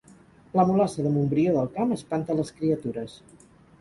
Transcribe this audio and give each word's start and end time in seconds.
La 0.59 0.63
mulassa 0.69 1.03
de 1.07 1.11
Montbrió 1.17 1.53
del 1.57 1.69
Camp 1.75 1.93
espanta 1.97 2.39
les 2.41 2.53
criatures 2.63 3.19